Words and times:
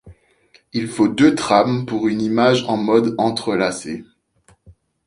Il 0.73 0.87
faut 0.87 1.07
deux 1.07 1.35
trames 1.35 1.85
pour 1.85 2.07
une 2.07 2.23
image 2.23 2.63
en 2.63 2.75
mode 2.75 3.13
entrelacé. 3.19 4.03